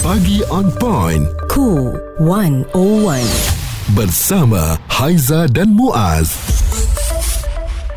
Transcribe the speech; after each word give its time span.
Pagi 0.00 0.40
on 0.48 0.72
point. 0.80 1.28
Cool 1.52 1.92
101. 2.24 3.20
Bersama 3.92 4.80
Haiza 4.88 5.44
dan 5.44 5.76
Muaz. 5.76 6.32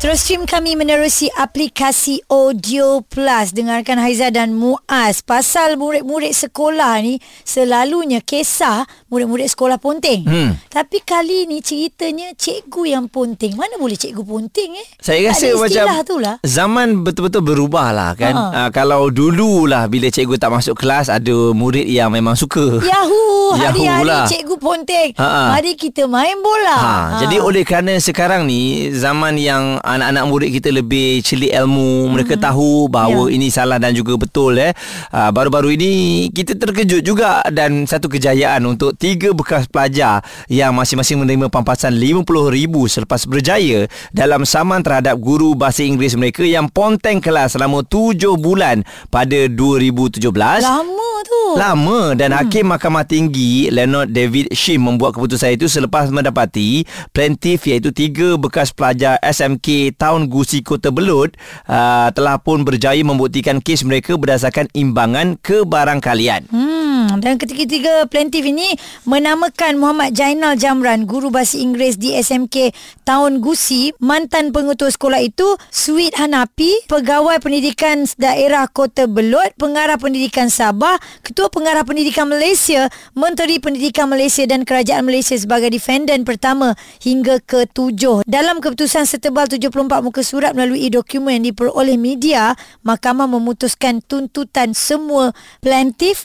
Terus 0.04 0.20
stream 0.20 0.44
kami 0.44 0.76
menerusi 0.76 1.32
aplikasi 1.32 2.20
Audio 2.28 3.00
Plus. 3.08 3.56
Dengarkan 3.56 3.96
Haiza 3.96 4.28
dan 4.28 4.52
Muaz. 4.52 5.24
Pasal 5.24 5.80
murid-murid 5.80 6.36
sekolah 6.36 7.00
ni 7.00 7.24
selalunya 7.40 8.20
kisah 8.20 8.84
murid-murid 9.14 9.46
sekolah 9.46 9.78
ponting. 9.78 10.26
Hmm. 10.26 10.58
Tapi 10.66 10.98
kali 11.00 11.46
ni 11.46 11.60
ceritanya 11.60 12.34
cikgu 12.34 12.82
yang 12.90 13.06
ponting. 13.06 13.54
Mana 13.54 13.78
boleh 13.78 13.94
cikgu 13.94 14.20
ponting 14.20 14.74
eh? 14.74 14.86
Saya 14.98 15.30
Tak 15.30 15.30
rasa 15.30 15.46
macam 15.54 15.64
istilah 15.86 15.98
tu 16.02 16.16
lah. 16.18 16.36
zaman 16.42 16.88
betul-betul 17.00 17.40
berubah 17.40 17.88
lah 17.88 18.10
kan. 18.12 18.34
Ha. 18.34 18.44
Uh, 18.58 18.68
kalau 18.70 19.06
dululah 19.08 19.86
bila 19.86 20.08
cikgu 20.08 20.34
tak 20.34 20.50
masuk 20.50 20.74
kelas 20.74 21.06
ada 21.06 21.30
murid 21.52 21.86
yang 21.86 22.10
memang 22.10 22.34
suka. 22.34 22.82
Yahoo! 22.82 23.54
Hari-hari 23.62 24.02
lah. 24.02 24.26
cikgu 24.26 24.56
ponting. 24.56 25.10
Ha, 25.14 25.22
ha. 25.22 25.42
Mari 25.54 25.74
kita 25.74 26.04
main 26.04 26.34
bola. 26.36 26.74
Ha, 26.74 26.92
jadi 27.20 27.38
oleh 27.38 27.62
kerana 27.62 27.94
sekarang 27.96 28.44
ni 28.44 28.64
zaman 28.90 29.36
yang 29.36 29.78
anak-anak 29.78 30.24
murid 30.24 30.50
kita 30.50 30.68
lebih 30.68 31.20
celik 31.20 31.54
ilmu, 31.54 32.10
mereka 32.10 32.34
tahu 32.34 32.88
bahawa 32.88 33.14
Ya. 33.24 33.30
ini 33.30 33.46
salah 33.46 33.78
dan 33.78 33.92
juga 33.92 34.16
betul 34.16 34.58
eh. 34.58 34.74
Uh, 35.08 35.30
baru-baru 35.30 35.70
ini 35.72 35.92
kita 36.28 36.56
terkejut 36.56 37.00
juga 37.00 37.44
dan 37.48 37.84
satu 37.84 38.08
kejayaan 38.08 38.64
untuk 38.64 38.96
tiga 39.04 39.36
bekas 39.36 39.68
pelajar 39.68 40.24
yang 40.48 40.72
masing-masing 40.72 41.20
menerima 41.20 41.52
pampasan 41.52 41.92
RM50,000 41.92 42.72
selepas 42.88 43.20
berjaya 43.28 43.84
dalam 44.16 44.48
saman 44.48 44.80
terhadap 44.80 45.20
guru 45.20 45.52
bahasa 45.52 45.84
Inggeris 45.84 46.16
mereka 46.16 46.40
yang 46.40 46.72
ponteng 46.72 47.20
kelas 47.20 47.52
selama 47.52 47.84
7 47.84 48.16
bulan 48.40 48.80
pada 49.12 49.44
2017. 49.44 50.24
Lama 50.24 51.10
tu. 51.20 51.42
Lama 51.60 52.16
dan 52.16 52.32
hmm. 52.32 52.38
Hakim 52.40 52.64
Mahkamah 52.72 53.04
Tinggi 53.04 53.68
Leonard 53.68 54.08
David 54.08 54.56
Shim 54.56 54.80
membuat 54.80 55.20
keputusan 55.20 55.52
itu 55.52 55.68
selepas 55.68 56.08
mendapati 56.08 56.88
plaintiff 57.12 57.68
iaitu 57.68 57.92
tiga 57.92 58.40
bekas 58.40 58.72
pelajar 58.72 59.20
SMK 59.20 60.00
Taun 60.00 60.32
Gusi 60.32 60.64
Kota 60.64 60.88
Belud 60.88 61.36
uh, 61.68 62.08
telah 62.16 62.40
pun 62.40 62.64
berjaya 62.64 63.04
membuktikan 63.04 63.60
kes 63.60 63.84
mereka 63.84 64.16
berdasarkan 64.16 64.72
imbangan 64.72 65.36
kebarangkalian. 65.44 66.48
Hmm, 66.48 66.83
dan 67.20 67.36
ketiga-tiga 67.36 68.08
plaintiff 68.08 68.44
ini 68.44 68.76
menamakan 69.04 69.76
Muhammad 69.76 70.16
Jainal 70.16 70.56
Jamran, 70.56 71.04
guru 71.04 71.28
bahasa 71.28 71.60
Inggeris 71.60 72.00
di 72.00 72.16
SMK 72.16 72.72
Taun 73.04 73.44
Gusi, 73.44 73.92
mantan 74.00 74.54
pengetua 74.54 74.88
sekolah 74.88 75.20
itu, 75.20 75.44
Sweet 75.68 76.16
Hanapi, 76.16 76.88
pegawai 76.88 77.40
pendidikan 77.42 78.08
daerah 78.16 78.64
Kota 78.70 79.04
Belud, 79.04 79.52
pengarah 79.60 80.00
pendidikan 80.00 80.48
Sabah, 80.48 80.96
ketua 81.20 81.52
pengarah 81.52 81.84
pendidikan 81.84 82.30
Malaysia, 82.30 82.88
Menteri 83.12 83.60
Pendidikan 83.60 84.08
Malaysia 84.08 84.46
dan 84.48 84.64
Kerajaan 84.64 85.04
Malaysia 85.04 85.36
sebagai 85.36 85.68
defendant 85.68 86.24
pertama 86.24 86.72
hingga 87.02 87.40
ke-7. 87.44 88.24
Dalam 88.24 88.64
keputusan 88.64 89.04
setebal 89.04 89.50
74 89.50 90.00
muka 90.00 90.22
surat 90.24 90.56
melalui 90.56 90.88
dokumen 90.88 91.40
yang 91.40 91.52
diperoleh 91.52 91.98
media, 92.00 92.56
mahkamah 92.86 93.28
memutuskan 93.28 94.00
tuntutan 94.04 94.72
semua 94.72 95.36
plaintiff 95.60 96.24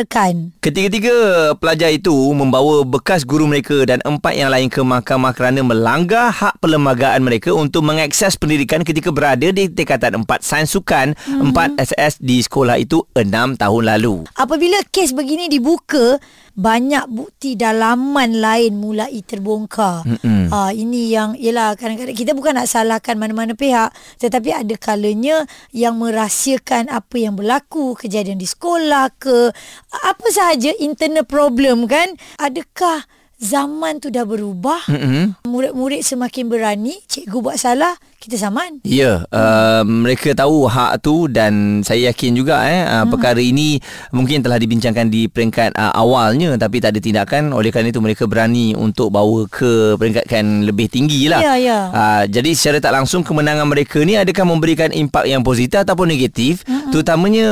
dibenarkan. 0.00 0.56
Ketiga-tiga 0.60 1.16
pelajar 1.56 1.90
itu 1.92 2.12
membawa 2.32 2.84
bekas 2.84 3.24
guru 3.24 3.48
mereka 3.48 3.84
dan 3.84 4.00
empat 4.04 4.32
yang 4.36 4.50
lain 4.52 4.68
ke 4.72 4.80
mahkamah 4.80 5.32
kerana 5.36 5.60
melanggar 5.64 6.32
hak 6.32 6.60
perlembagaan 6.60 7.20
mereka 7.24 7.52
untuk 7.52 7.84
mengakses 7.84 8.36
pendidikan 8.36 8.84
ketika 8.84 9.12
berada 9.12 9.48
di 9.52 9.68
tingkatan 9.68 10.24
4 10.24 10.28
sains 10.40 10.72
sukan 10.72 11.16
hmm. 11.16 11.52
4 11.52 11.80
SS 11.80 12.20
di 12.20 12.40
sekolah 12.40 12.80
itu 12.80 13.04
6 13.16 13.60
tahun 13.60 13.82
lalu. 13.96 14.24
Apabila 14.36 14.80
kes 14.88 15.12
begini 15.12 15.48
dibuka, 15.48 16.20
banyak 16.54 17.06
bukti 17.08 17.54
dalaman 17.54 18.38
lain 18.38 18.78
mulai 18.78 19.22
terbongkar. 19.22 20.02
Mm-mm. 20.06 20.50
Ah 20.50 20.74
ini 20.74 21.10
yang 21.10 21.38
ialah 21.38 21.78
kadang-kadang 21.78 22.16
kita 22.16 22.32
bukan 22.34 22.58
nak 22.58 22.68
salahkan 22.68 23.16
mana-mana 23.16 23.54
pihak, 23.54 23.94
tetapi 24.18 24.54
ada 24.54 24.74
kalanya 24.76 25.46
yang 25.70 25.96
merahsiakan 25.98 26.90
apa 26.90 27.16
yang 27.16 27.38
berlaku, 27.38 27.94
kejadian 27.94 28.36
di 28.36 28.48
sekolah 28.48 29.14
ke 29.16 29.50
apa 29.94 30.26
sahaja 30.32 30.74
internal 30.78 31.24
problem 31.24 31.86
kan? 31.86 32.14
Adakah 32.36 33.06
zaman 33.40 33.98
tu 34.04 34.12
dah 34.12 34.28
berubah? 34.28 34.84
Mm-mm. 34.90 35.48
Murid-murid 35.48 36.04
semakin 36.04 36.52
berani, 36.52 37.00
cikgu 37.08 37.40
buat 37.40 37.56
salah, 37.56 37.96
kita 38.20 38.36
saman. 38.36 38.84
Ya, 38.84 39.24
uh, 39.32 39.80
mereka 39.80 40.36
tahu 40.36 40.68
hak 40.68 41.00
tu 41.00 41.24
dan 41.32 41.80
saya 41.80 42.12
yakin 42.12 42.36
juga 42.36 42.60
eh 42.68 42.84
uh, 42.84 43.02
hmm. 43.02 43.16
perkara 43.16 43.40
ini 43.40 43.80
mungkin 44.12 44.44
telah 44.44 44.60
dibincangkan 44.60 45.08
di 45.08 45.24
peringkat 45.24 45.72
uh, 45.72 45.96
awalnya 45.96 46.52
tapi 46.60 46.84
tak 46.84 46.92
ada 46.92 47.00
tindakan 47.00 47.56
oleh 47.56 47.72
kerana 47.72 47.88
itu 47.88 48.04
mereka 48.04 48.28
berani 48.28 48.76
untuk 48.76 49.08
bawa 49.08 49.48
ke 49.48 49.96
peringkatkan 49.96 50.68
lebih 50.68 50.92
tinggi 50.92 51.32
lah. 51.32 51.40
Ya, 51.40 51.54
ya. 51.56 51.78
Uh, 51.88 52.22
jadi 52.28 52.52
secara 52.52 52.76
tak 52.84 52.92
langsung 52.92 53.24
kemenangan 53.24 53.64
mereka 53.64 54.04
ni 54.04 54.20
adakah 54.20 54.44
memberikan 54.44 54.92
impak 54.92 55.24
yang 55.24 55.40
positif 55.40 55.80
ataupun 55.80 56.12
negatif 56.12 56.60
hmm. 56.68 56.92
terutamanya 56.92 57.46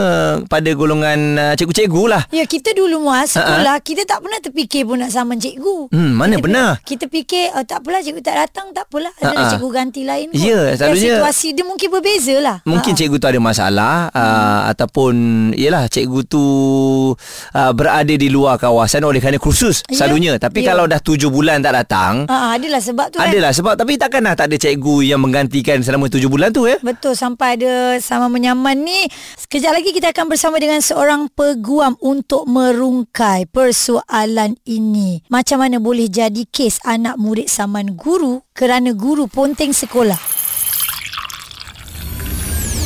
pada 0.53 0.69
golongan 0.77 1.19
uh, 1.41 1.55
cikgu-cikgu 1.57 2.05
lah. 2.13 2.23
Ya, 2.29 2.45
kita 2.45 2.77
dulu 2.77 3.09
muas 3.09 3.33
sekolah, 3.33 3.81
kita 3.81 4.05
tak 4.05 4.21
pernah 4.21 4.37
terfikir 4.45 4.85
pun 4.85 5.01
nak 5.01 5.17
saman 5.17 5.41
cikgu. 5.41 5.89
Hmm, 5.97 6.13
mana 6.13 6.37
kita, 6.37 6.45
pernah? 6.45 6.69
Kita 6.85 7.05
fikir 7.09 7.57
oh, 7.57 7.65
tak 7.65 7.81
apalah 7.81 8.05
cikgu 8.05 8.21
tak 8.21 8.37
datang, 8.37 8.67
tak 8.77 8.85
apalah. 8.85 9.13
Ada 9.17 9.33
Ha-ha. 9.33 9.51
cikgu 9.57 9.69
ganti 9.73 10.03
lain. 10.05 10.29
Ya, 10.37 10.58
Dan 10.61 10.77
selalunya- 10.77 11.17
situasi 11.17 11.49
dia 11.51 11.63
mungkin 11.63 11.89
berbeza 11.89 12.37
lah. 12.39 12.57
Mungkin 12.63 12.93
Ha-ha. 12.93 13.01
cikgu 13.01 13.17
tu 13.17 13.27
ada 13.27 13.39
masalah 13.39 13.95
uh, 14.09 14.61
ataupun 14.69 15.15
yalah 15.55 15.87
cikgu 15.87 16.21
tu 16.25 16.45
uh, 17.13 17.73
berada 17.73 18.11
di 18.11 18.29
luar 18.29 18.57
kawasan 18.57 19.03
oleh 19.03 19.19
kerana 19.19 19.37
kursus 19.37 19.81
Ya. 19.87 19.95
selalunya 19.97 20.37
tapi 20.37 20.61
Ya. 20.61 20.71
kalau 20.71 20.85
dah 20.85 20.99
tujuh 20.99 21.29
bulan 21.29 21.61
tak 21.61 21.75
datang 21.75 22.27
Ha, 22.27 22.55
adalah 22.55 22.79
sebab 22.79 23.07
tu 23.09 23.17
kan. 23.17 23.27
adalah 23.27 23.51
sebab 23.51 23.75
tapi 23.75 23.95
takkanlah 23.95 24.35
tak 24.35 24.49
ada 24.49 24.57
cikgu 24.59 25.07
yang 25.07 25.19
menggantikan 25.19 25.79
selama 25.79 26.07
tujuh 26.07 26.27
bulan 26.27 26.51
tu 26.51 26.65
ya 26.65 26.77
Betul 26.81 27.15
sampai 27.15 27.57
ada 27.57 27.73
sama 27.99 28.27
menyaman 28.27 28.79
ni. 28.79 29.07
Sekejap 29.37 29.73
lagi 29.73 29.91
kita 29.91 30.11
akan 30.11 30.27
bersama 30.27 30.57
dengan 30.57 30.79
seorang 30.79 31.29
peguam 31.29 31.95
untuk 31.99 32.45
merungkai 32.45 33.47
persoalan 33.47 34.57
ini. 34.65 35.23
Macam 35.27 35.59
mana 35.59 35.79
boleh 35.79 36.07
jadi 36.07 36.45
kes 36.45 36.81
anak 36.83 37.17
murid 37.17 37.47
saman 37.47 37.95
guru 37.95 38.41
kerana 38.53 38.93
guru 38.93 39.27
ponteng 39.27 39.71
sekolah. 39.71 40.19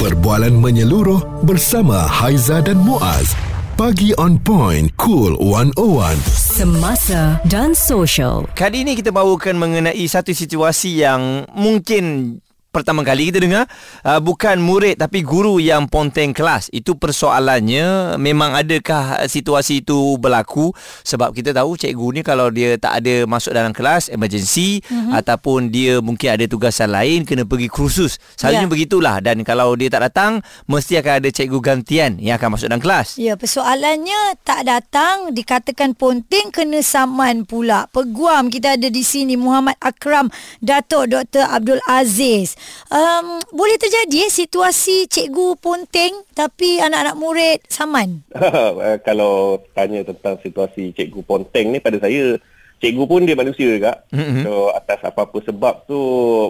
Perbualan 0.03 0.59
menyeluruh 0.59 1.47
bersama 1.47 2.03
Haiza 2.03 2.59
dan 2.59 2.75
Muaz. 2.83 3.39
Pagi 3.79 4.11
on 4.19 4.35
point. 4.35 4.91
Cool 4.99 5.39
101. 5.39 6.19
Semasa 6.27 7.39
dan 7.47 7.71
social. 7.71 8.51
Kali 8.51 8.83
ini 8.83 8.99
kita 8.99 9.15
bawakan 9.15 9.63
mengenai 9.63 10.03
satu 10.11 10.35
situasi 10.35 11.07
yang 11.07 11.47
mungkin 11.55 12.35
pertama 12.73 13.05
kali 13.05 13.29
kita 13.29 13.39
dengar 13.45 13.65
uh, 14.03 14.19
bukan 14.19 14.57
murid 14.59 14.97
tapi 14.97 15.21
guru 15.21 15.61
yang 15.61 15.87
ponteng 15.87 16.33
kelas 16.33 16.73
itu 16.73 16.97
persoalannya 16.97 18.17
memang 18.17 18.57
adakah 18.57 19.29
situasi 19.29 19.85
itu 19.85 20.17
berlaku 20.17 20.73
sebab 21.05 21.37
kita 21.37 21.53
tahu 21.53 21.77
cikgu 21.77 22.07
ni 22.17 22.21
kalau 22.25 22.49
dia 22.49 22.81
tak 22.81 23.05
ada 23.05 23.29
masuk 23.29 23.53
dalam 23.53 23.77
kelas 23.77 24.09
emergency 24.09 24.81
mm-hmm. 24.89 25.13
ataupun 25.21 25.69
dia 25.69 26.01
mungkin 26.01 26.33
ada 26.33 26.49
tugasan 26.49 26.91
lain 26.91 27.29
kena 27.29 27.45
pergi 27.45 27.69
kursus 27.69 28.17
selalunya 28.35 28.61
Ya. 28.63 28.71
begitulah 28.71 29.17
dan 29.19 29.43
kalau 29.43 29.75
dia 29.75 29.91
tak 29.91 30.07
datang 30.09 30.39
mesti 30.65 30.97
akan 31.03 31.19
ada 31.19 31.29
cikgu 31.29 31.59
gantian 31.61 32.17
yang 32.23 32.41
akan 32.41 32.57
masuk 32.57 32.73
dalam 32.73 32.81
kelas 32.81 33.21
Ya, 33.21 33.37
persoalannya 33.37 34.41
tak 34.41 34.65
datang 34.65 35.37
dikatakan 35.37 35.93
ponting 35.93 36.49
kena 36.49 36.81
saman 36.81 37.45
pula. 37.45 37.85
Peguam 37.93 38.49
kita 38.49 38.81
ada 38.81 38.89
di 38.89 39.05
sini 39.05 39.37
Muhammad 39.37 39.77
Akram 39.85 40.33
Datuk 40.65 41.13
Dr. 41.13 41.45
Abdul 41.45 41.85
Aziz. 41.85 42.57
Um, 42.93 43.41
boleh 43.57 43.81
terjadi 43.81 44.29
eh, 44.29 44.33
situasi 44.33 45.09
cikgu 45.09 45.57
ponting 45.57 46.13
tapi 46.37 46.77
anak-anak 46.77 47.17
murid 47.17 47.59
saman. 47.69 48.21
Eh, 48.83 48.99
kalau 49.07 49.63
tanya 49.77 50.03
tentang 50.03 50.37
situasi 50.43 50.91
cikgu 50.93 51.23
ponteng 51.23 51.71
ni 51.71 51.79
pada 51.79 51.97
saya 52.03 52.37
cikgu 52.83 53.05
pun 53.07 53.23
dia 53.23 53.39
manusia 53.39 53.79
juga. 53.79 54.03
Mhm. 54.11 54.43
So 54.43 54.75
atas 54.75 54.99
apa-apa 55.07 55.39
sebab 55.47 55.87
tu 55.87 55.99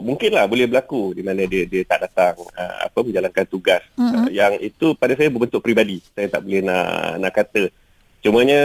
mungkinlah 0.01 0.49
boleh 0.49 0.65
berlaku 0.65 1.13
di 1.13 1.21
mana 1.21 1.45
dia 1.45 1.69
dia 1.69 1.85
tak 1.85 2.09
datang 2.09 2.41
uh, 2.41 2.77
apa 2.89 2.99
menjalankan 3.05 3.45
tugas. 3.45 3.85
Uh, 4.01 4.33
yang 4.33 4.57
itu 4.59 4.97
pada 4.97 5.13
saya 5.13 5.29
berbentuk 5.29 5.61
peribadi. 5.61 6.01
Saya 6.17 6.33
tak 6.33 6.43
boleh 6.43 6.65
nak 6.65 7.21
nak 7.21 7.33
kata. 7.37 7.69
Cumanya 8.25 8.63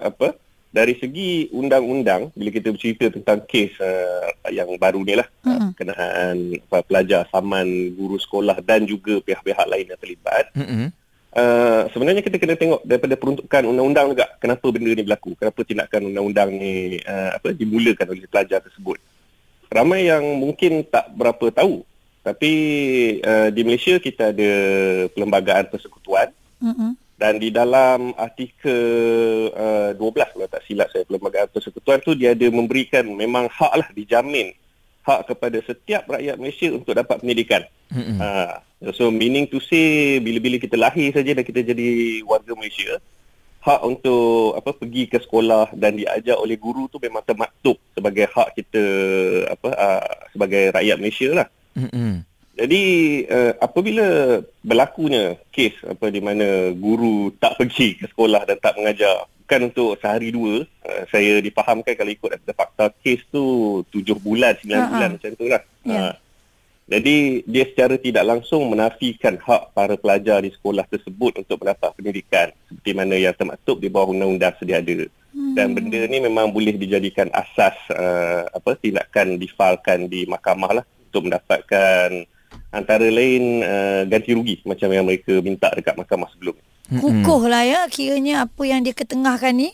apa 0.00 0.32
dari 0.68 0.94
segi 1.00 1.48
undang-undang 1.48 2.28
bila 2.36 2.50
kita 2.52 2.68
bercerita 2.68 3.08
tentang 3.08 3.40
kes 3.48 3.72
uh, 3.80 4.28
yang 4.52 4.68
baru 4.76 5.00
ni 5.00 5.16
lah 5.16 5.24
uh, 5.48 5.72
kenaan 5.72 6.60
apa, 6.68 6.84
pelajar 6.84 7.24
saman 7.32 7.96
guru 7.96 8.20
sekolah 8.20 8.60
dan 8.60 8.84
juga 8.84 9.16
pihak-pihak 9.24 9.64
lain 9.64 9.86
yang 9.88 10.00
terlibat 10.00 10.46
mm-hmm. 10.54 10.88
Uh, 11.28 11.84
sebenarnya 11.92 12.24
kita 12.24 12.40
kena 12.40 12.56
tengok 12.56 12.80
daripada 12.88 13.12
peruntukan 13.12 13.68
undang-undang 13.68 14.16
juga 14.16 14.32
kenapa 14.40 14.64
benda 14.72 14.96
ni 14.96 15.04
berlaku 15.04 15.36
kenapa 15.36 15.60
tindakan 15.60 16.08
undang-undang 16.08 16.48
ni 16.56 16.98
uh, 17.04 17.36
apa 17.36 17.52
dimulakan 17.52 18.16
oleh 18.16 18.24
pelajar 18.24 18.64
tersebut 18.64 18.96
ramai 19.68 20.08
yang 20.08 20.24
mungkin 20.40 20.88
tak 20.88 21.12
berapa 21.12 21.52
tahu 21.52 21.84
tapi 22.24 22.52
uh, 23.20 23.52
di 23.52 23.60
Malaysia 23.60 24.00
kita 24.00 24.32
ada 24.32 24.50
perlembagaan 25.12 25.68
persekutuan 25.68 26.32
Mm-mm. 26.64 26.96
Dan 27.18 27.42
di 27.42 27.50
dalam 27.50 28.14
artikel 28.14 28.78
uh, 29.50 29.90
12 29.90 30.38
kalau 30.38 30.46
tak 30.46 30.62
silap 30.70 30.86
saya 30.94 31.02
Perlembagaan 31.02 31.50
Persekutuan 31.50 31.98
tu 31.98 32.14
dia 32.14 32.30
ada 32.30 32.46
memberikan 32.46 33.02
memang 33.10 33.50
hak 33.50 33.74
lah 33.74 33.88
dijamin 33.90 34.54
hak 35.02 35.26
kepada 35.26 35.58
setiap 35.66 36.06
rakyat 36.06 36.38
Malaysia 36.38 36.70
untuk 36.70 36.94
dapat 36.94 37.18
pendidikan. 37.18 37.66
Mm-mm. 37.90 38.22
Uh, 38.22 38.54
so 38.94 39.10
meaning 39.10 39.50
to 39.50 39.58
say 39.58 40.22
bila-bila 40.22 40.62
kita 40.62 40.78
lahir 40.78 41.10
saja 41.10 41.34
dan 41.34 41.42
kita 41.42 41.66
jadi 41.66 42.22
warga 42.22 42.54
Malaysia 42.54 43.02
hak 43.58 43.80
untuk 43.82 44.54
apa 44.54 44.70
pergi 44.70 45.10
ke 45.10 45.18
sekolah 45.18 45.74
dan 45.74 45.98
diajar 45.98 46.38
oleh 46.38 46.54
guru 46.54 46.86
tu 46.86 47.02
memang 47.02 47.26
termaktub 47.26 47.74
sebagai 47.98 48.30
hak 48.30 48.54
kita 48.54 48.82
apa 49.50 49.68
uh, 49.74 50.12
sebagai 50.30 50.70
rakyat 50.70 50.96
Malaysia 51.02 51.28
lah. 51.34 51.48
Mm-mm. 51.74 52.27
Jadi 52.58 52.82
uh, 53.30 53.54
apabila 53.62 54.42
berlakunya 54.66 55.38
kes 55.54 55.78
apa 55.86 56.10
di 56.10 56.18
mana 56.18 56.74
guru 56.74 57.30
tak 57.38 57.54
pergi 57.54 57.94
ke 57.94 58.10
sekolah 58.10 58.42
dan 58.50 58.58
tak 58.58 58.74
mengajar 58.74 59.30
bukan 59.46 59.70
untuk 59.70 59.94
sehari 60.02 60.34
dua 60.34 60.66
uh, 60.66 61.02
saya 61.06 61.38
difahamkan 61.38 61.94
kalau 61.94 62.10
ikut 62.10 62.34
daripada 62.34 62.54
fakta 62.58 62.84
kes 62.98 63.22
tu 63.30 63.78
tujuh 63.94 64.18
bulan 64.18 64.58
sembilan 64.58 64.80
Ha-ha. 64.82 64.90
bulan 64.90 65.08
macam 65.14 65.30
tu 65.38 65.46
lah. 65.46 65.62
Ya. 65.86 65.94
Uh, 65.94 66.14
jadi 66.88 67.16
dia 67.44 67.64
secara 67.68 67.94
tidak 68.00 68.24
langsung 68.24 68.64
menafikan 68.72 69.36
hak 69.38 69.76
para 69.76 69.94
pelajar 69.94 70.40
di 70.40 70.50
sekolah 70.50 70.88
tersebut 70.88 71.38
untuk 71.38 71.60
mendapat 71.60 71.94
pendidikan 71.94 72.48
seperti 72.64 72.90
mana 72.96 73.14
yang 73.14 73.36
termaktub 73.36 73.76
di 73.76 73.92
bawah 73.92 74.10
undang-undang 74.10 74.56
sedia 74.56 74.80
ada. 74.80 75.06
Hmm. 75.36 75.52
Dan 75.52 75.76
benda 75.76 76.00
ni 76.08 76.18
memang 76.18 76.48
boleh 76.48 76.74
dijadikan 76.74 77.28
asas 77.36 77.76
uh, 77.92 78.48
apa 78.50 78.74
tindakan 78.80 79.36
difalkan 79.36 80.08
di 80.10 80.24
mahkamah 80.26 80.80
lah 80.80 80.84
untuk 81.12 81.28
mendapatkan 81.28 82.24
antara 82.68 83.08
lain 83.08 83.64
uh, 83.64 84.02
ganti 84.04 84.36
rugi 84.36 84.60
macam 84.64 84.88
yang 84.92 85.08
mereka 85.08 85.40
minta 85.40 85.72
dekat 85.72 85.96
mahkamah 85.96 86.28
sebelum. 86.36 86.56
Kukuh 86.88 87.48
lah 87.48 87.68
ya 87.68 87.80
kiranya 87.92 88.48
apa 88.48 88.62
yang 88.64 88.80
dia 88.80 88.96
ketengahkan 88.96 89.52
ni. 89.52 89.70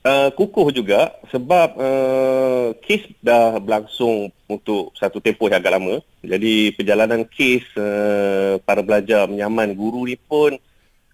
Uh, 0.00 0.32
kukuh 0.32 0.72
juga 0.72 1.12
sebab 1.28 1.76
uh, 1.76 2.72
kes 2.80 3.04
dah 3.20 3.60
berlangsung 3.60 4.32
untuk 4.48 4.96
satu 4.96 5.20
tempoh 5.20 5.52
yang 5.52 5.60
agak 5.60 5.76
lama. 5.76 6.00
Jadi 6.24 6.72
perjalanan 6.72 7.28
kes 7.28 7.68
uh, 7.76 8.56
para 8.64 8.80
pelajar 8.80 9.28
menyaman 9.28 9.76
guru 9.76 10.08
ni 10.08 10.16
pun 10.16 10.56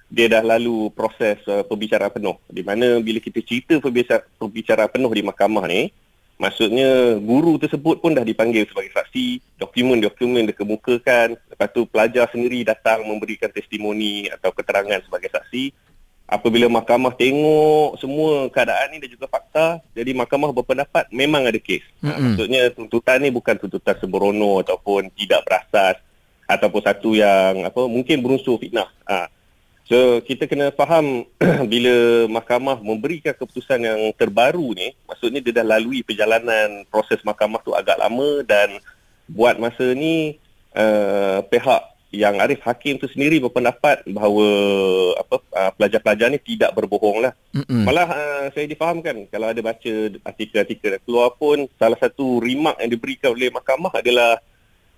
dia 0.07 0.31
dah 0.31 0.39
lalu 0.39 0.95
proses 0.95 1.43
uh, 1.51 1.67
perbicaraan 1.67 2.15
penuh. 2.15 2.39
Di 2.47 2.63
mana 2.63 3.03
bila 3.03 3.19
kita 3.19 3.43
cerita 3.43 3.75
perbicaraan, 3.83 4.23
perbicaraan 4.39 4.91
penuh 4.95 5.11
di 5.11 5.23
mahkamah 5.27 5.67
ni, 5.67 5.91
maksudnya 6.37 7.17
guru 7.21 7.57
tersebut 7.57 8.01
pun 8.01 8.13
dah 8.13 8.25
dipanggil 8.25 8.69
sebagai 8.69 8.93
saksi, 8.93 9.41
dokumen-dokumen 9.57 10.49
dikemukakan, 10.53 11.37
lepas 11.37 11.69
tu 11.73 11.89
pelajar 11.89 12.29
sendiri 12.29 12.65
datang 12.65 13.05
memberikan 13.09 13.49
testimoni 13.49 14.29
atau 14.29 14.53
keterangan 14.53 15.01
sebagai 15.05 15.33
saksi. 15.33 15.73
Apabila 16.27 16.67
mahkamah 16.67 17.15
tengok 17.15 18.03
semua 18.03 18.51
keadaan 18.51 18.91
ni 18.91 18.99
dan 18.99 19.15
juga 19.15 19.31
fakta, 19.31 19.79
jadi 19.95 20.11
mahkamah 20.11 20.51
berpendapat 20.51 21.07
memang 21.15 21.47
ada 21.47 21.61
kes. 21.63 21.87
Mm-mm. 22.03 22.35
maksudnya 22.35 22.75
tuntutan 22.75 23.23
ni 23.23 23.31
bukan 23.31 23.55
tuntutan 23.55 23.95
sembrono 24.03 24.59
ataupun 24.59 25.07
tidak 25.15 25.47
berasas 25.47 26.03
ataupun 26.51 26.83
satu 26.83 27.15
yang 27.15 27.63
apa 27.63 27.79
mungkin 27.87 28.27
berunsur 28.27 28.59
fitnah. 28.59 28.91
Ha. 29.07 29.31
So 29.87 30.19
kita 30.19 30.51
kena 30.51 30.75
faham 30.75 31.23
bila 31.73 32.27
mahkamah 32.27 32.83
memberikan 32.83 33.35
keputusan 33.39 33.87
yang 33.87 34.01
terbaru 34.19 34.75
ni, 34.75 34.91
maksudnya 35.07 35.39
dia 35.39 35.63
dah 35.63 35.79
lalui 35.79 36.03
perjalanan 36.03 36.83
proses 36.91 37.23
mahkamah 37.23 37.63
tu 37.63 37.71
agak 37.71 37.95
lama 38.03 38.43
dan 38.43 38.83
buat 39.31 39.59
masa 39.63 39.95
ni 39.95 40.43
uh, 40.75 41.39
pihak 41.47 41.83
yang 42.15 42.39
Arif 42.39 42.63
Hakim 42.63 42.99
tu 42.99 43.07
sendiri 43.11 43.43
berpendapat 43.43 44.07
bahawa 44.11 44.47
apa 45.23 45.37
uh, 45.55 45.71
pelajar-pelajar 45.75 46.35
ni 46.35 46.39
tidak 46.43 46.75
berbohong 46.75 47.23
lah. 47.23 47.33
Mm-mm. 47.55 47.87
Malah 47.87 48.09
uh, 48.11 48.47
saya 48.55 48.67
difahamkan 48.67 49.27
kalau 49.31 49.51
ada 49.51 49.61
baca 49.63 49.93
artikel-artikel 50.27 50.99
keluar 51.07 51.35
pun 51.35 51.67
salah 51.79 51.99
satu 51.99 52.43
remark 52.43 52.79
yang 52.83 52.91
diberikan 52.91 53.31
oleh 53.35 53.55
mahkamah 53.55 53.95
adalah 53.95 54.39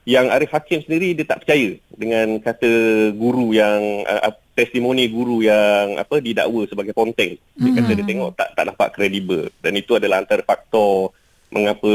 yang 0.05 0.31
Arif 0.33 0.53
Hakim 0.53 0.85
sendiri 0.85 1.17
dia 1.17 1.27
tak 1.27 1.45
percaya 1.45 1.75
dengan 1.95 2.39
kata 2.41 2.71
guru 3.17 3.53
yang 3.53 4.05
uh, 4.07 4.33
testimoni 4.59 5.07
guru 5.07 5.45
yang 5.45 5.99
apa 5.99 6.19
didakwa 6.19 6.67
sebagai 6.67 6.95
ponteng. 6.97 7.39
Dia 7.59 7.71
kata 7.79 7.91
dia 7.95 8.07
tengok 8.07 8.31
tak 8.35 8.49
tak 8.59 8.65
nampak 8.69 8.89
kredibel 8.95 9.47
dan 9.63 9.73
itu 9.79 9.95
adalah 9.95 10.23
antara 10.23 10.43
faktor 10.43 11.13
mengapa 11.49 11.93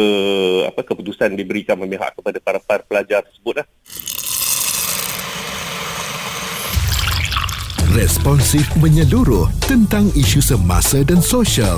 apa 0.70 0.82
keputusan 0.82 1.38
diberikan 1.38 1.78
memihak 1.78 2.18
kepada 2.18 2.38
para, 2.42 2.60
para 2.62 2.82
pelajar 2.82 3.22
tersebut 3.22 3.62
lah. 3.62 3.68
Responsif 7.94 8.66
menyeluruh 8.82 9.46
tentang 9.70 10.10
isu 10.18 10.42
semasa 10.42 11.06
dan 11.06 11.22
sosial. 11.22 11.78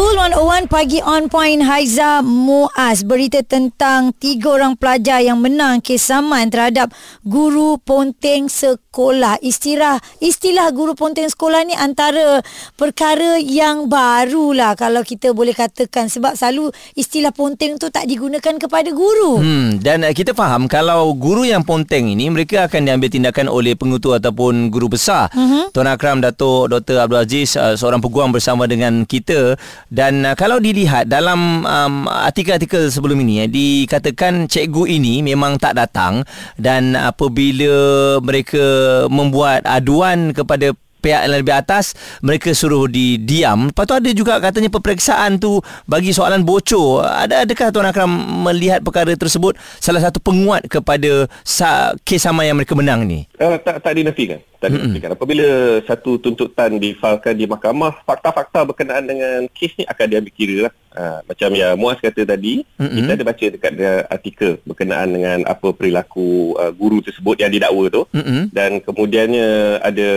Cool 0.00 0.16
101 0.16 0.72
pagi 0.72 0.96
on 1.04 1.28
point 1.28 1.60
Haiza 1.60 2.24
Muaz 2.24 3.04
berita 3.04 3.44
tentang 3.44 4.16
tiga 4.16 4.56
orang 4.56 4.72
pelajar 4.72 5.20
yang 5.20 5.44
menang 5.44 5.84
kes 5.84 6.08
saman 6.08 6.48
terhadap 6.48 6.88
guru 7.20 7.76
ponteng 7.76 8.48
sekolah. 8.48 9.36
Istilah 9.44 10.00
istilah 10.24 10.72
guru 10.72 10.96
ponteng 10.96 11.28
sekolah 11.28 11.68
ni 11.68 11.76
antara 11.76 12.40
perkara 12.80 13.36
yang 13.44 13.92
barulah 13.92 14.72
kalau 14.72 15.04
kita 15.04 15.36
boleh 15.36 15.52
katakan 15.52 16.08
sebab 16.08 16.32
selalu 16.32 16.72
istilah 16.96 17.36
ponteng 17.36 17.76
tu 17.76 17.92
tak 17.92 18.08
digunakan 18.08 18.56
kepada 18.56 18.88
guru. 18.96 19.36
Hmm, 19.36 19.84
dan 19.84 20.00
uh, 20.08 20.16
kita 20.16 20.32
faham 20.32 20.64
kalau 20.64 21.12
guru 21.12 21.44
yang 21.44 21.60
ponteng 21.60 22.08
ini 22.08 22.32
mereka 22.32 22.72
akan 22.72 22.88
diambil 22.88 23.12
tindakan 23.12 23.52
oleh 23.52 23.76
pengutu 23.76 24.16
ataupun 24.16 24.72
guru 24.72 24.96
besar. 24.96 25.28
Uh-huh. 25.36 25.68
Tuan 25.76 25.92
Akram 25.92 26.24
Datuk 26.24 26.72
Dr. 26.72 27.04
Abdul 27.04 27.20
Aziz 27.20 27.52
uh, 27.60 27.76
seorang 27.76 28.00
peguam 28.00 28.32
bersama 28.32 28.64
dengan 28.64 29.04
kita 29.04 29.60
dan 29.90 30.22
uh, 30.22 30.38
kalau 30.38 30.62
dilihat 30.62 31.10
dalam 31.10 31.66
um, 31.66 32.06
artikel-artikel 32.06 32.88
sebelum 32.88 33.18
ini 33.26 33.44
eh, 33.44 33.50
dikatakan 33.50 34.46
cikgu 34.46 34.86
ini 34.86 35.20
memang 35.26 35.58
tak 35.58 35.74
datang 35.74 36.22
dan 36.54 36.94
apabila 36.94 38.16
mereka 38.22 38.62
membuat 39.10 39.66
aduan 39.66 40.30
kepada 40.30 40.70
pihak 41.00 41.26
yang 41.26 41.32
lebih 41.40 41.56
atas 41.56 41.96
mereka 42.20 42.52
suruh 42.52 42.84
didiam. 42.86 43.72
Lepas 43.72 43.84
tu 43.88 43.96
ada 43.96 44.10
juga 44.12 44.36
katanya 44.38 44.68
peperiksaan 44.68 45.40
tu 45.40 45.58
bagi 45.88 46.12
soalan 46.12 46.44
bocor. 46.44 47.02
Ada 47.02 47.48
adakah 47.48 47.72
tuan 47.72 47.88
Akram 47.88 48.12
melihat 48.46 48.84
perkara 48.84 49.16
tersebut 49.16 49.56
salah 49.80 50.04
satu 50.04 50.20
penguat 50.20 50.68
kepada 50.68 51.26
sa- 51.42 51.96
kes 52.04 52.20
sama 52.20 52.44
yang 52.44 52.60
mereka 52.60 52.76
menang 52.76 53.08
ni? 53.08 53.24
Uh, 53.40 53.56
tak 53.56 53.80
tak 53.80 53.96
dinafikan. 53.96 54.44
Tak 54.60 54.76
dinafikan. 54.76 55.16
Apabila 55.16 55.80
satu 55.88 56.20
tuntutan 56.20 56.76
difalkan 56.76 57.32
di 57.32 57.48
mahkamah, 57.48 58.04
fakta-fakta 58.04 58.68
berkenaan 58.68 59.08
dengan 59.08 59.48
kes 59.56 59.72
ni 59.80 59.88
akan 59.88 60.04
diambil 60.04 60.32
kira 60.36 60.56
lah. 60.68 60.72
Uh, 60.90 61.18
macam 61.24 61.50
yang 61.56 61.78
Muaz 61.80 61.96
kata 62.02 62.28
tadi, 62.28 62.60
Mm-mm. 62.76 62.92
kita 62.92 63.10
ada 63.16 63.24
baca 63.24 63.46
dekat 63.56 63.72
uh, 63.80 64.02
artikel 64.12 64.50
berkenaan 64.68 65.08
dengan 65.16 65.38
apa 65.48 65.72
perilaku 65.72 66.52
uh, 66.60 66.74
guru 66.76 67.00
tersebut 67.00 67.40
yang 67.40 67.48
didakwa 67.48 67.88
tu. 67.88 68.02
Mm-mm. 68.12 68.52
Dan 68.52 68.84
kemudiannya 68.84 69.80
ada 69.80 70.10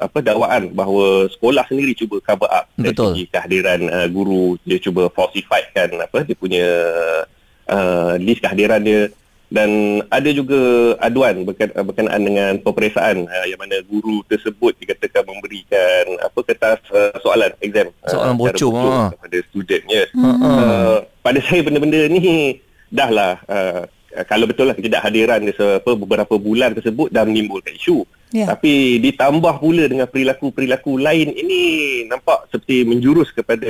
apa 0.00 0.24
dakwaan 0.24 0.72
bahawa 0.72 1.28
sekolah 1.36 1.68
sendiri 1.68 1.92
cuba 1.92 2.16
cover 2.24 2.48
up 2.48 2.64
dari 2.80 2.96
Betul. 2.96 3.12
segi 3.12 3.24
kehadiran 3.28 3.80
uh, 3.92 4.08
guru 4.08 4.56
dia 4.64 4.80
cuba 4.80 5.12
falsifiedkan 5.12 6.00
apa 6.00 6.24
dia 6.24 6.36
punya 6.38 6.66
uh, 7.68 8.16
list 8.16 8.40
kehadiran 8.40 8.80
dia 8.80 9.12
dan 9.46 10.02
ada 10.10 10.30
juga 10.34 10.94
aduan 10.98 11.46
berken, 11.46 11.70
berkenaan 11.70 12.22
dengan 12.22 12.52
peperiksaan 12.58 13.30
uh, 13.30 13.46
yang 13.46 13.60
mana 13.62 13.78
guru 13.86 14.26
tersebut 14.26 14.74
dikatakan 14.82 15.22
memberikan 15.22 16.18
apa 16.18 16.38
kertas 16.42 16.82
uh, 16.90 17.14
soalan 17.22 17.54
exam 17.62 17.94
uh, 18.02 18.10
Soalan 18.10 18.34
secara 18.34 18.58
bocor, 18.58 18.90
ha. 18.90 19.04
kepada 19.14 19.38
student 19.46 19.82
yes. 19.86 20.08
Hmm. 20.10 20.36
Uh, 20.42 20.96
pada 21.22 21.38
saya 21.46 21.62
benda-benda 21.62 22.10
ni 22.10 22.58
dah 22.90 23.10
lah 23.10 23.34
uh, 23.46 23.82
kalau 24.26 24.48
betul 24.48 24.66
lah 24.66 24.74
ketidakhadiran 24.74 25.44
dia 25.44 25.54
se- 25.54 25.78
apa, 25.78 25.92
beberapa 25.94 26.34
bulan 26.40 26.72
tersebut 26.74 27.12
dah 27.12 27.22
menimbulkan 27.22 27.76
isu. 27.76 28.02
Ya. 28.36 28.52
Tapi 28.52 29.00
ditambah 29.00 29.64
pula 29.64 29.88
dengan 29.88 30.04
perilaku-perilaku 30.04 31.00
lain 31.00 31.32
ini 31.32 31.60
nampak 32.04 32.52
seperti 32.52 32.84
menjurus 32.84 33.32
kepada 33.32 33.64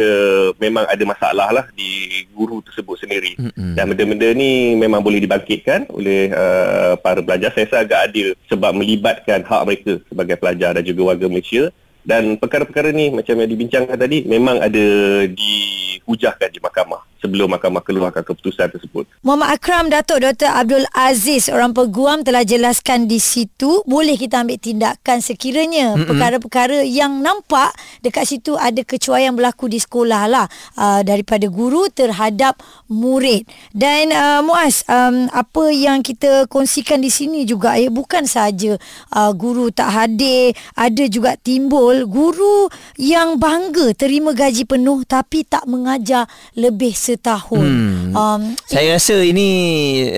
memang 0.58 0.90
ada 0.90 1.04
masalah 1.06 1.54
lah 1.54 1.66
di 1.70 2.26
guru 2.35 2.58
tersebut 2.66 2.99
sendiri. 2.99 3.38
Mm-mm. 3.38 3.78
Dan 3.78 3.94
benda-benda 3.94 4.26
ni 4.35 4.75
memang 4.75 5.06
boleh 5.06 5.23
dibangkitkan 5.23 5.87
oleh 5.94 6.35
uh, 6.35 6.99
para 6.99 7.23
pelajar. 7.23 7.54
Saya 7.54 7.70
rasa 7.70 7.87
agak 7.87 8.00
adil 8.11 8.35
sebab 8.50 8.75
melibatkan 8.75 9.46
hak 9.46 9.62
mereka 9.70 9.92
sebagai 10.11 10.35
pelajar 10.35 10.75
dan 10.75 10.82
juga 10.82 11.14
warga 11.14 11.30
Malaysia. 11.30 11.70
Dan 12.02 12.35
perkara-perkara 12.35 12.90
ni 12.90 13.14
macam 13.14 13.38
yang 13.38 13.50
dibincangkan 13.50 13.99
tadi 13.99 14.26
memang 14.26 14.58
ada 14.58 14.87
dihujahkan 15.30 16.50
di 16.50 16.58
mahkamah. 16.58 17.06
Sebelum 17.20 17.50
mahkamah 17.56 17.82
keluarkan 17.82 18.23
keputusan 18.23 18.68
tersebut. 18.73 19.08
Muhammad 19.25 19.56
Akram 19.56 19.88
Datuk 19.88 20.20
Dr. 20.23 20.50
Abdul 20.52 20.87
Aziz 20.92 21.49
orang 21.49 21.73
peguam 21.73 22.23
telah 22.23 22.44
jelaskan 22.44 23.08
di 23.08 23.18
situ 23.18 23.82
boleh 23.88 24.14
kita 24.14 24.44
ambil 24.44 24.61
tindakan 24.61 25.18
sekiranya 25.25 25.96
Mm-mm. 25.96 26.08
perkara-perkara 26.08 26.85
yang 26.85 27.25
nampak 27.25 27.73
dekat 28.04 28.28
situ 28.28 28.54
ada 28.54 28.82
kecuaian 28.85 29.32
berlaku 29.32 29.66
di 29.70 29.80
sekolah 29.80 30.23
lah 30.28 30.46
uh, 30.76 31.00
daripada 31.02 31.49
guru 31.49 31.88
terhadap 31.90 32.61
murid 32.90 33.49
dan 33.73 34.12
uh, 34.12 34.40
Muaz 34.44 34.85
um, 34.87 35.26
apa 35.32 35.73
yang 35.73 36.04
kita 36.04 36.46
kongsikan 36.46 37.02
di 37.02 37.11
sini 37.11 37.42
juga 37.49 37.75
ya 37.75 37.88
bukan 37.90 38.28
saja 38.28 38.76
uh, 39.14 39.32
guru 39.32 39.73
tak 39.73 39.90
hadir 39.90 40.54
ada 40.76 41.04
juga 41.08 41.35
timbul 41.40 42.04
guru 42.06 42.68
yang 43.00 43.40
bangga 43.40 43.96
terima 43.96 44.37
gaji 44.37 44.68
penuh 44.68 45.02
tapi 45.02 45.42
tak 45.46 45.64
mengajar 45.66 46.28
lebih 46.54 46.92
setahun. 47.06 47.62
Hmm. 47.62 48.10
Um, 48.10 48.40
saya 48.66 48.98
rasa 48.98 49.22
ini 49.22 49.48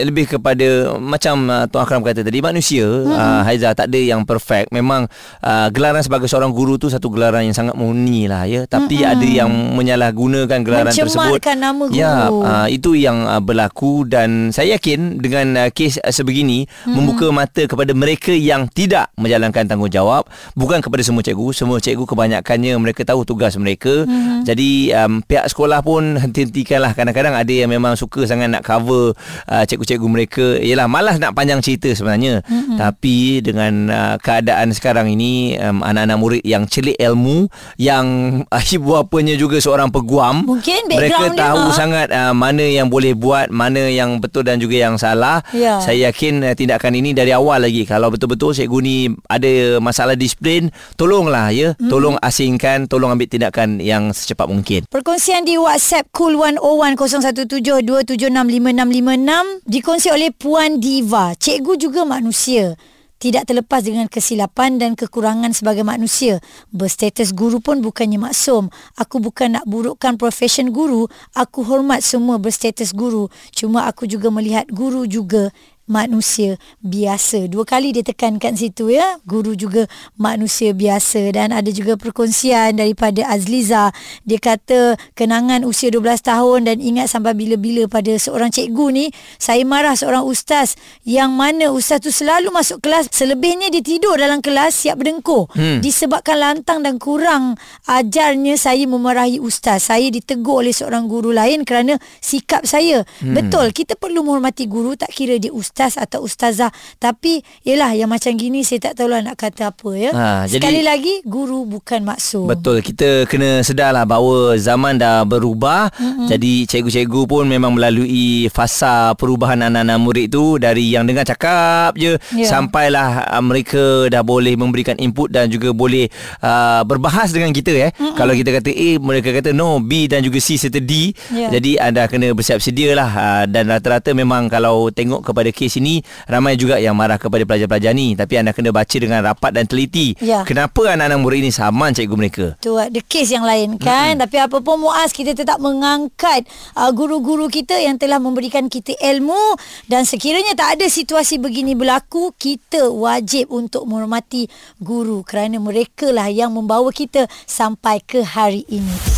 lebih 0.09 0.25
kepada 0.38 0.97
macam 0.97 1.45
uh, 1.52 1.68
Tuan 1.68 1.85
Akram 1.85 2.00
kata 2.00 2.25
tadi 2.25 2.40
manusia 2.40 2.88
hmm. 2.88 3.12
uh, 3.12 3.40
Haiza 3.45 3.76
tak 3.76 3.92
ada 3.92 4.00
yang 4.00 4.25
perfect. 4.25 4.73
Memang 4.73 5.04
uh, 5.45 5.68
gelaran 5.68 6.00
sebagai 6.00 6.30
seorang 6.30 6.49
guru 6.57 6.80
tu 6.80 6.88
satu 6.88 7.12
gelaran 7.12 7.45
yang 7.45 7.57
sangat 7.57 7.76
murni 7.76 8.25
lah 8.25 8.49
ya. 8.49 8.64
Tapi 8.64 9.04
hmm. 9.04 9.12
ada 9.12 9.26
yang 9.26 9.50
menyalahgunakan 9.76 10.59
gelaran 10.64 10.88
Mencemarkan 10.88 11.37
tersebut. 11.37 11.61
nama 11.61 11.83
guru. 11.85 11.99
Ya, 11.99 12.33
uh, 12.33 12.66
itu 12.73 12.97
yang 12.97 13.28
uh, 13.28 13.42
berlaku 13.45 14.09
dan 14.09 14.49
saya 14.54 14.80
yakin 14.80 15.21
dengan 15.21 15.68
uh, 15.68 15.71
kes 15.71 16.00
uh, 16.00 16.09
sebegini 16.14 16.64
hmm. 16.64 16.95
membuka 16.97 17.28
mata 17.28 17.68
kepada 17.68 17.92
mereka 17.92 18.33
yang 18.33 18.71
tidak 18.73 19.12
menjalankan 19.21 19.68
tanggungjawab 19.68 20.25
bukan 20.57 20.80
kepada 20.80 21.02
semua 21.04 21.21
cikgu, 21.21 21.52
semua 21.52 21.78
cikgu 21.83 22.09
kebanyakannya 22.09 22.73
mereka 22.80 23.04
tahu 23.04 23.26
tugas 23.28 23.59
mereka. 23.61 24.07
Hmm. 24.07 24.47
Jadi 24.47 24.95
um, 24.95 25.21
pihak 25.21 25.50
sekolah 25.50 25.83
pun 25.83 26.16
henti-hentikan 26.16 26.77
lah 26.78 26.94
kadang-kadang 26.94 27.35
ada 27.35 27.52
yang 27.52 27.70
memang 27.70 27.99
suka 27.99 28.25
sangat 28.25 28.49
nak 28.50 28.62
cover 28.64 29.12
uh, 29.50 29.64
cikgu-cikgu 29.66 30.08
mereka. 30.08 30.47
Ialah 30.58 30.87
malas 30.87 31.18
nak 31.20 31.35
panjang 31.35 31.61
cerita 31.61 31.90
sebenarnya. 31.92 32.40
Mm-hmm. 32.49 32.76
tapi 32.78 33.42
dengan 33.42 33.73
uh, 33.90 34.16
keadaan 34.20 34.70
sekarang 34.73 35.11
ini 35.11 35.58
um, 35.58 35.82
anak-anak 35.82 36.18
murid 36.18 36.42
yang 36.47 36.64
celik 36.64 36.97
ilmu 36.97 37.50
yang 37.76 38.06
uh, 38.49 38.62
ibu 38.75 38.94
bapanya 38.94 39.35
juga 39.35 39.58
seorang 39.58 39.90
peguam 39.92 40.47
mungkin 40.47 40.88
mereka 40.88 41.32
tahu 41.35 41.68
dia, 41.68 41.76
sangat 41.76 42.08
uh, 42.14 42.32
mana 42.32 42.62
yang 42.62 42.88
boleh 42.88 43.12
buat 43.12 43.50
mana 43.50 43.90
yang 43.90 44.23
betul 44.23 44.47
dan 44.47 44.62
juga 44.62 44.78
yang 44.78 44.97
salah. 44.97 45.42
Yeah. 45.52 45.82
saya 45.82 46.11
yakin 46.11 46.44
uh, 46.47 46.54
tindakan 46.54 46.97
ini 46.97 47.12
dari 47.12 47.35
awal 47.35 47.64
lagi. 47.66 47.85
Kalau 47.85 48.12
betul-betul 48.12 48.54
cikgu 48.54 48.78
ni 48.80 48.97
ada 49.26 49.82
masalah 49.82 50.14
disiplin 50.14 50.70
tolonglah 50.94 51.50
ya. 51.50 51.75
Mm-hmm. 51.75 51.90
tolong 51.90 52.16
asingkan 52.23 52.87
tolong 52.87 53.12
ambil 53.12 53.28
tindakan 53.28 53.82
yang 53.82 54.14
secepat 54.14 54.47
mungkin. 54.49 54.87
Perkongsian 54.88 55.44
di 55.44 55.58
WhatsApp 55.58 56.08
cool 56.14 56.38
10 56.38 56.61
0172765656 56.68 59.64
dikongsi 59.64 60.12
oleh 60.12 60.28
Puan 60.37 60.76
Diva. 60.76 61.32
Cikgu 61.32 61.80
juga 61.80 62.04
manusia. 62.04 62.76
Tidak 63.18 63.50
terlepas 63.50 63.82
dengan 63.82 64.06
kesilapan 64.06 64.78
dan 64.78 64.94
kekurangan 64.94 65.50
sebagai 65.50 65.82
manusia. 65.82 66.38
Berstatus 66.70 67.34
guru 67.34 67.58
pun 67.58 67.82
bukannya 67.82 68.20
maksum. 68.20 68.70
Aku 68.94 69.18
bukan 69.18 69.58
nak 69.58 69.66
burukkan 69.66 70.14
profesion 70.20 70.70
guru. 70.70 71.10
Aku 71.34 71.66
hormat 71.66 72.04
semua 72.04 72.38
berstatus 72.38 72.94
guru. 72.94 73.26
Cuma 73.50 73.90
aku 73.90 74.06
juga 74.06 74.30
melihat 74.30 74.70
guru 74.70 75.02
juga 75.08 75.50
manusia 75.88 76.61
biasa. 76.85 77.49
Dua 77.49 77.64
kali 77.64 77.97
dia 77.97 78.04
tekankan 78.04 78.54
situ 78.54 78.92
ya. 78.92 79.18
Guru 79.25 79.57
juga 79.57 79.88
manusia 80.21 80.76
biasa 80.76 81.33
dan 81.33 81.50
ada 81.50 81.73
juga 81.73 81.97
perkongsian 81.97 82.76
daripada 82.76 83.25
Azliza. 83.26 83.90
Dia 84.28 84.38
kata 84.38 85.00
kenangan 85.16 85.64
usia 85.64 85.88
12 85.88 86.21
tahun 86.21 86.68
dan 86.68 86.76
ingat 86.78 87.09
sampai 87.09 87.33
bila-bila 87.33 87.88
pada 87.88 88.12
seorang 88.21 88.52
cikgu 88.52 88.87
ni, 88.92 89.07
saya 89.40 89.64
marah 89.64 89.97
seorang 89.97 90.23
ustaz 90.28 90.76
yang 91.09 91.33
mana 91.33 91.73
ustaz 91.73 92.04
tu 92.04 92.12
selalu 92.12 92.52
masuk 92.52 92.85
kelas, 92.85 93.09
selebihnya 93.11 93.73
dia 93.73 93.80
tidur 93.80 94.21
dalam 94.21 94.45
kelas 94.45 94.85
siap 94.85 95.00
berdengkur. 95.00 95.49
Hmm. 95.57 95.80
Disebabkan 95.80 96.37
lantang 96.37 96.85
dan 96.85 97.00
kurang 97.00 97.57
ajarnya 97.88 98.61
saya 98.61 98.85
memarahi 98.85 99.40
ustaz. 99.40 99.88
Saya 99.88 100.12
ditegur 100.12 100.61
oleh 100.61 100.76
seorang 100.76 101.09
guru 101.09 101.33
lain 101.33 101.64
kerana 101.64 101.97
sikap 102.21 102.68
saya. 102.68 103.09
Hmm. 103.25 103.33
Betul, 103.33 103.73
kita 103.73 103.97
perlu 103.97 104.21
menghormati 104.21 104.68
guru 104.68 104.92
tak 104.92 105.16
kira 105.16 105.40
dia 105.40 105.49
ustaz 105.49 105.77
ustaz 105.78 105.94
atau 105.94 106.26
ustazah 106.26 106.75
tapi 106.99 107.38
yalah 107.62 107.94
yang 107.94 108.11
macam 108.11 108.35
gini 108.35 108.66
saya 108.66 108.90
tak 108.90 108.99
tahulah 108.99 109.23
nak 109.23 109.38
kata 109.38 109.70
apa 109.70 109.90
ya 109.94 110.11
ha, 110.11 110.42
sekali 110.50 110.82
jadi, 110.82 110.90
lagi 110.90 111.14
guru 111.23 111.62
bukan 111.70 112.02
maksud 112.02 112.50
betul 112.50 112.82
kita 112.82 113.30
kena 113.30 113.62
sedarlah 113.62 114.02
bahawa 114.02 114.58
zaman 114.58 114.99
dah 114.99 115.23
berubah 115.23 115.94
mm-hmm. 115.94 116.26
jadi 116.35 116.52
cikgu-cikgu 116.66 117.20
pun 117.30 117.47
memang 117.47 117.78
melalui 117.78 118.50
fasa 118.50 119.14
perubahan 119.14 119.70
anak-anak 119.70 119.99
murid 120.02 120.26
tu 120.35 120.58
dari 120.58 120.99
yang 120.99 121.06
dengar 121.06 121.23
cakap 121.23 121.94
je 121.94 122.18
yeah. 122.35 122.50
sampailah 122.50 123.30
uh, 123.30 123.38
mereka 123.38 124.11
dah 124.11 124.26
boleh 124.26 124.58
memberikan 124.58 124.99
input 124.99 125.30
dan 125.30 125.47
juga 125.47 125.70
boleh 125.70 126.11
uh, 126.42 126.82
berbahas 126.82 127.30
dengan 127.30 127.54
kita 127.54 127.70
eh 127.70 127.94
mm-hmm. 127.94 128.18
kalau 128.18 128.35
kita 128.35 128.50
kata 128.50 128.75
A 128.75 128.90
mereka 128.99 129.30
kata 129.30 129.54
no 129.54 129.78
B 129.78 130.11
dan 130.11 130.26
juga 130.26 130.42
C 130.42 130.58
serta 130.58 130.82
D 130.82 131.14
yeah. 131.30 131.54
jadi 131.54 131.87
anda 131.87 132.11
kena 132.11 132.35
bersiap 132.35 132.58
sedia 132.58 132.99
lah 132.99 133.11
uh, 133.14 133.44
dan 133.47 133.70
rata-rata 133.70 134.11
memang 134.11 134.50
kalau 134.50 134.90
tengok 134.90 135.23
kepada 135.23 135.54
kes 135.54 135.67
kes 135.68 135.76
ini 135.76 136.00
ramai 136.25 136.56
juga 136.56 136.80
yang 136.80 136.96
marah 136.96 137.20
kepada 137.20 137.44
pelajar-pelajar 137.44 137.92
ni. 137.92 138.16
Tapi 138.16 138.40
anda 138.40 138.56
kena 138.56 138.72
baca 138.72 138.96
dengan 138.96 139.20
rapat 139.20 139.52
dan 139.52 139.68
teliti. 139.68 140.16
Ya. 140.25 140.48
kenapa 140.48 140.96
anak-anak 140.96 141.20
murid 141.20 141.44
ini 141.44 141.52
saman 141.52 141.92
cikgu 141.92 142.16
mereka? 142.16 142.46
Tu 142.64 142.72
ada 142.72 142.96
kes 143.04 143.28
yang 143.28 143.44
lain 143.44 143.76
kan? 143.76 144.16
Mm-hmm. 144.16 144.22
tapi 144.25 144.37
apa 144.40 144.56
pun 144.64 144.80
muas 144.80 145.12
kita 145.12 145.37
tetap 145.37 145.60
mengangkat 145.60 146.48
uh, 146.72 146.88
guru-guru 146.96 147.52
kita 147.52 147.76
yang 147.76 148.00
telah 148.00 148.16
memberikan 148.16 148.72
kita 148.72 148.96
ilmu. 148.96 149.60
Dan 149.84 150.08
sekiranya 150.08 150.56
tak 150.56 150.80
ada 150.80 150.88
situasi 150.88 151.37
begini 151.37 151.76
berlaku 151.76 152.32
kita 152.32 152.88
wajib 152.88 153.52
untuk 153.52 153.84
menghormati 153.84 154.48
guru. 154.80 155.20
Kerana 155.20 155.60
mereka 155.60 156.08
lah 156.08 156.32
yang 156.32 156.56
membawa 156.56 156.88
kita 156.88 157.28
sampai 157.44 158.00
ke 158.00 158.25
hari 158.25 158.64
ini 158.72 159.17